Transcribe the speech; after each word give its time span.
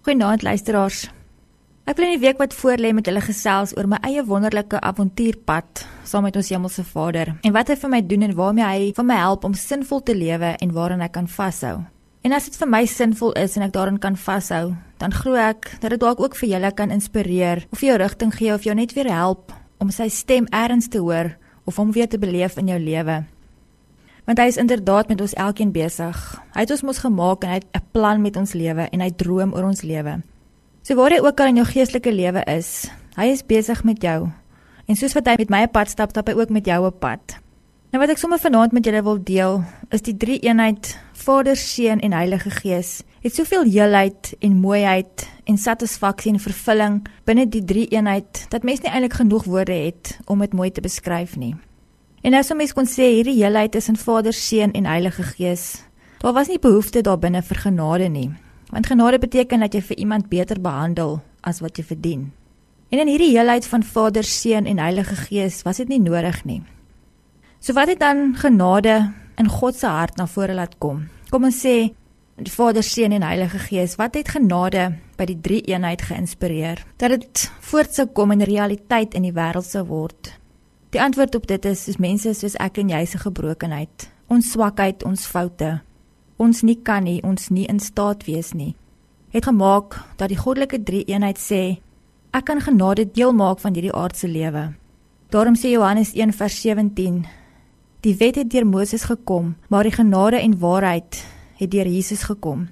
Goeienaand 0.00 0.40
luisteraars. 0.40 1.10
Ek 1.84 1.98
wil 1.98 2.06
in 2.06 2.14
die 2.14 2.22
week 2.22 2.38
wat 2.40 2.54
voorlê 2.56 2.88
met 2.96 3.04
julle 3.04 3.20
gesels 3.20 3.74
oor 3.76 3.84
my 3.84 3.98
eie 4.08 4.22
wonderlike 4.24 4.78
avontuurpad 4.80 5.82
saam 6.08 6.24
met 6.24 6.38
ons 6.40 6.48
Hemelse 6.48 6.86
Vader 6.88 7.34
en 7.44 7.52
wat 7.52 7.68
hy 7.68 7.74
vir 7.82 7.90
my 7.92 7.98
doen 8.08 8.24
en 8.24 8.32
waarmee 8.38 8.64
hy 8.64 8.86
vir 8.96 9.06
my 9.10 9.18
help 9.20 9.44
om 9.44 9.52
sinvol 9.52 10.00
te 10.00 10.14
lewe 10.16 10.54
en 10.56 10.72
waaraan 10.72 11.04
ek 11.04 11.12
kan 11.18 11.28
vashou. 11.28 11.82
En 12.24 12.32
as 12.32 12.48
dit 12.48 12.56
vir 12.62 12.70
my 12.72 12.80
sinvol 12.88 13.36
is 13.42 13.58
en 13.60 13.66
ek 13.66 13.74
daarin 13.76 13.98
kan 14.00 14.16
vashou, 14.16 14.72
dan 15.04 15.12
glo 15.12 15.36
ek 15.36 15.68
dat 15.82 15.92
dit 15.92 16.00
dalk 16.00 16.24
ook 16.24 16.38
vir 16.40 16.54
julle 16.54 16.70
kan 16.80 16.96
inspireer 16.96 17.66
of 17.68 17.84
jou 17.84 17.98
rigting 18.00 18.32
gee 18.38 18.56
of 18.56 18.64
jou 18.64 18.78
net 18.80 18.96
weer 18.96 19.12
help 19.12 19.52
om 19.84 19.92
sy 19.92 20.08
stem 20.08 20.48
erns 20.48 20.88
te 20.88 21.04
hoor 21.04 21.34
of 21.68 21.76
hom 21.76 21.92
weer 21.92 22.08
te 22.08 22.16
beleef 22.16 22.56
in 22.56 22.72
jou 22.72 22.80
lewe. 22.80 23.20
Want 24.24 24.38
hy 24.38 24.46
is 24.46 24.56
inderdaad 24.56 25.08
met 25.08 25.20
ons 25.20 25.34
elkeen 25.34 25.72
besig. 25.72 26.16
Hy 26.54 26.60
het 26.60 26.70
ons 26.70 26.82
mos 26.82 26.98
gemaak 26.98 27.44
en 27.44 27.48
hy 27.48 27.54
het 27.54 27.66
'n 27.74 27.86
plan 27.92 28.22
met 28.22 28.36
ons 28.36 28.52
lewe 28.52 28.88
en 28.92 29.00
hy 29.00 29.10
droom 29.10 29.54
oor 29.54 29.64
ons 29.64 29.82
lewe. 29.82 30.22
So 30.82 30.94
waar 30.94 31.10
jy 31.10 31.20
ook 31.20 31.40
al 31.40 31.46
in 31.46 31.56
jou 31.56 31.66
geestelike 31.66 32.12
lewe 32.12 32.44
is, 32.44 32.90
hy 33.16 33.24
is 33.24 33.46
besig 33.46 33.84
met 33.84 34.02
jou. 34.02 34.28
En 34.86 34.96
soos 34.96 35.12
wat 35.12 35.26
hy 35.26 35.34
met 35.38 35.50
my 35.50 35.62
'n 35.62 35.70
pad 35.70 35.88
stap, 35.88 36.10
stap 36.10 36.26
hy 36.26 36.34
ook 36.34 36.50
met 36.50 36.66
jou 36.66 36.86
'n 36.86 36.98
pad. 36.98 37.38
Nou 37.90 38.00
wat 38.00 38.10
ek 38.10 38.18
sommer 38.18 38.38
vanaand 38.38 38.72
met 38.72 38.84
julle 38.84 39.02
wil 39.02 39.18
deel, 39.22 39.64
is 39.90 40.02
die 40.02 40.16
drie 40.16 40.38
eenheid 40.38 40.98
Vader, 41.12 41.56
Seun 41.56 42.00
en 42.00 42.12
Heilige 42.12 42.50
Gees. 42.50 43.02
Het 43.20 43.34
soveel 43.34 43.66
heelheid 43.68 44.34
en 44.38 44.56
mooiheid 44.56 45.28
en 45.44 45.58
satisfaksie 45.58 46.32
en 46.32 46.40
vervulling 46.40 47.00
binne 47.24 47.48
die 47.48 47.64
drie 47.64 47.88
eenheid 47.92 48.46
dat 48.48 48.62
mens 48.62 48.80
nie 48.80 48.90
eintlik 48.90 49.18
genoeg 49.18 49.44
woorde 49.44 49.72
het 49.72 50.18
om 50.26 50.38
dit 50.38 50.52
mooi 50.52 50.70
te 50.70 50.80
beskryf 50.80 51.36
nie. 51.36 51.56
En 52.20 52.34
nou 52.34 52.42
sou 52.44 52.52
mens 52.52 52.74
kon 52.76 52.84
sê 52.84 53.06
hierdie 53.14 53.38
heelheid 53.38 53.76
is 53.78 53.86
in 53.88 53.96
Vader, 53.96 54.34
Seun 54.36 54.74
en 54.76 54.84
Heilige 54.84 55.22
Gees. 55.24 55.86
Daar 56.20 56.34
was 56.36 56.50
nie 56.52 56.58
behoefte 56.60 57.00
daarbinne 57.00 57.40
vir 57.40 57.60
genade 57.62 58.08
nie. 58.12 58.26
Want 58.68 58.90
genade 58.90 59.16
beteken 59.22 59.64
dat 59.64 59.72
jy 59.72 59.80
vir 59.80 59.96
iemand 60.04 60.28
beter 60.28 60.60
behandel 60.60 61.22
as 61.40 61.62
wat 61.64 61.80
jy 61.80 61.84
verdien. 61.88 62.26
En 62.92 63.00
in 63.00 63.08
hierdie 63.08 63.30
heelheid 63.32 63.64
van 63.64 63.82
Vader, 63.82 64.26
Seun 64.28 64.68
en 64.68 64.82
Heilige 64.82 65.16
Gees 65.16 65.62
was 65.64 65.80
dit 65.80 65.88
nie 65.88 66.00
nodig 66.00 66.42
nie. 66.44 66.60
So 67.56 67.72
wat 67.72 67.88
het 67.88 68.02
dan 68.04 68.34
genade 68.36 68.98
in 69.40 69.48
God 69.48 69.78
se 69.78 69.88
hart 69.88 70.20
na 70.20 70.26
vore 70.28 70.52
laat 70.54 70.76
kom? 70.78 71.06
Kom 71.30 71.48
ons 71.48 71.62
sê 71.64 71.94
die 72.36 72.52
Vader, 72.52 72.84
Seun 72.84 73.16
en 73.16 73.24
Heilige 73.24 73.62
Gees, 73.64 73.96
wat 73.96 74.18
het 74.20 74.34
genade 74.36 74.90
by 75.16 75.24
die 75.24 75.38
drie 75.40 75.62
eenheid 75.72 76.04
geïnspireer 76.04 76.84
dat 77.00 77.16
dit 77.16 77.46
voort 77.70 77.96
sou 77.96 78.10
kom 78.12 78.36
in 78.36 78.44
realiteit 78.44 79.16
in 79.16 79.24
die 79.24 79.32
wêreld 79.32 79.64
sou 79.64 79.86
word? 79.88 80.34
Die 80.90 81.02
antwoord 81.02 81.34
op 81.34 81.46
dit 81.46 81.64
is 81.64 81.88
is 81.88 82.00
mense 82.02 82.32
soos 82.34 82.56
ek 82.58 82.80
en 82.82 82.88
jy 82.90 83.04
se 83.06 83.18
gebrokenheid, 83.22 84.08
ons 84.26 84.48
swakheid, 84.50 85.04
ons 85.06 85.26
foute, 85.26 85.68
ons 86.42 86.62
nie 86.66 86.74
kan 86.82 87.04
nie, 87.06 87.20
ons 87.22 87.46
nie 87.54 87.68
in 87.70 87.78
staat 87.78 88.24
wees 88.26 88.50
nie. 88.58 88.72
Het 89.30 89.46
gemaak 89.46 89.94
dat 90.18 90.32
die 90.32 90.38
goddelike 90.40 90.80
drie-eenheid 90.82 91.38
sê, 91.38 91.78
ek 92.34 92.48
kan 92.48 92.62
genade 92.64 93.04
deel 93.06 93.30
maak 93.38 93.62
van 93.62 93.76
hierdie 93.78 93.94
aardse 93.94 94.26
lewe. 94.26 94.64
Daarom 95.30 95.54
sê 95.54 95.70
Johannes 95.70 96.10
1:17, 96.18 97.22
die 98.02 98.16
wet 98.18 98.42
het 98.42 98.50
deur 98.50 98.66
Moses 98.66 99.06
gekom, 99.06 99.54
maar 99.68 99.86
die 99.86 99.94
genade 99.94 100.42
en 100.42 100.58
waarheid 100.58 101.22
het 101.62 101.70
deur 101.70 101.86
Jesus 101.86 102.22
gekom. 102.22 102.66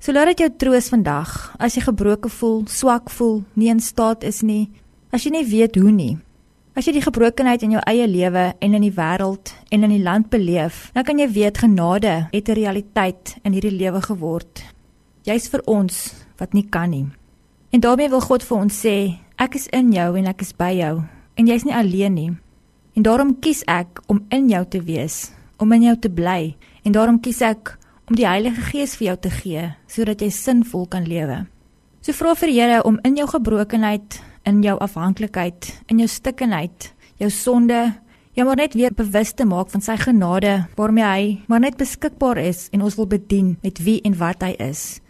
So 0.00 0.12
laat 0.12 0.34
dit 0.34 0.38
jou 0.38 0.50
troos 0.58 0.88
vandag 0.88 1.54
as 1.58 1.74
jy 1.74 1.82
gebroken 1.86 2.30
voel, 2.30 2.66
swak 2.66 3.10
voel, 3.10 3.44
nie 3.54 3.68
in 3.68 3.80
staat 3.80 4.24
is 4.24 4.42
nie, 4.42 4.70
as 5.12 5.22
jy 5.22 5.30
nie 5.30 5.46
weet 5.46 5.76
hoe 5.76 5.90
nie. 5.92 6.18
As 6.72 6.86
jy 6.88 6.94
die 6.96 7.04
gebrokenheid 7.04 7.60
in 7.66 7.74
jou 7.74 7.80
eie 7.84 8.06
lewe 8.08 8.42
en 8.64 8.74
in 8.78 8.84
die 8.86 8.94
wêreld 8.96 9.50
en 9.68 9.82
in 9.84 9.90
die 9.92 10.00
land 10.00 10.30
beleef, 10.32 10.86
dan 10.96 11.04
kan 11.04 11.18
jy 11.20 11.26
weet 11.28 11.58
genade 11.60 12.28
het 12.32 12.48
'n 12.48 12.56
realiteit 12.56 13.36
in 13.44 13.52
hierdie 13.52 13.76
lewe 13.76 14.00
geword. 14.00 14.64
Jy's 15.24 15.48
vir 15.48 15.60
ons 15.66 16.14
wat 16.38 16.54
nie 16.54 16.64
kan 16.64 16.90
nie. 16.90 17.06
En 17.70 17.80
daarmee 17.80 18.08
wil 18.08 18.20
God 18.20 18.42
vir 18.42 18.58
ons 18.58 18.86
sê, 18.86 19.18
ek 19.36 19.54
is 19.54 19.66
in 19.66 19.92
jou 19.92 20.16
en 20.16 20.26
ek 20.26 20.40
is 20.40 20.52
by 20.52 20.72
jou 20.72 21.02
en 21.36 21.46
jy's 21.46 21.64
nie 21.64 21.74
alleen 21.74 22.14
nie. 22.14 22.32
En 22.96 23.02
daarom 23.02 23.40
kies 23.40 23.62
ek 23.66 24.00
om 24.06 24.24
in 24.30 24.48
jou 24.48 24.64
te 24.64 24.80
wees, 24.80 25.30
om 25.58 25.72
in 25.72 25.82
jou 25.82 25.96
te 25.96 26.08
bly 26.08 26.56
en 26.84 26.92
daarom 26.92 27.20
kies 27.20 27.42
ek 27.42 27.78
om 28.08 28.16
die 28.16 28.26
Heilige 28.26 28.60
Gees 28.60 28.96
vir 28.96 29.06
jou 29.06 29.16
te 29.16 29.30
gee 29.30 29.74
sodat 29.86 30.20
jy 30.20 30.30
sinvol 30.30 30.86
kan 30.86 31.04
lewe. 31.04 31.46
So 32.00 32.12
vra 32.12 32.34
vir 32.34 32.48
Here 32.48 32.82
om 32.82 32.98
in 33.04 33.16
jou 33.16 33.26
gebrokenheid 33.26 34.22
in 34.48 34.62
jou 34.62 34.78
afhanklikheid, 34.78 35.68
in 35.86 35.98
jou 36.02 36.08
stikkenheid, 36.08 36.92
jou 37.20 37.30
sonde, 37.30 37.92
jy 38.34 38.44
moet 38.44 38.62
net 38.62 38.74
weer 38.74 38.94
bewus 38.96 39.32
te 39.36 39.44
maak 39.44 39.70
van 39.70 39.84
sy 39.84 39.96
genade 40.00 40.54
waarmee 40.76 41.04
hy 41.04 41.24
maar 41.48 41.60
net 41.60 41.78
beskikbaar 41.80 42.40
is 42.42 42.68
en 42.72 42.82
ons 42.82 42.96
wil 42.96 43.06
bedien 43.06 43.56
met 43.62 43.82
wie 43.84 44.00
en 44.04 44.16
wat 44.18 44.42
hy 44.42 44.54
is. 44.58 45.00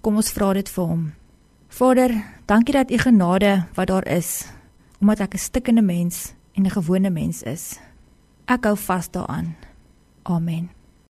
Kom 0.00 0.20
ons 0.20 0.32
vra 0.32 0.52
dit 0.54 0.68
vir 0.68 0.84
hom. 0.84 1.04
Vader, 1.68 2.14
dankie 2.46 2.74
dat 2.76 2.90
u 2.90 2.98
genade 2.98 3.66
wat 3.76 3.90
daar 3.90 4.06
is, 4.06 4.46
omdat 5.00 5.20
ek 5.20 5.34
'n 5.34 5.38
stikkende 5.38 5.82
mens 5.82 6.34
en 6.54 6.64
'n 6.64 6.70
gewone 6.70 7.10
mens 7.10 7.42
is. 7.42 7.78
Ek 8.46 8.64
hou 8.64 8.76
vas 8.76 9.10
daaraan. 9.10 9.56
Amen. 10.22 10.77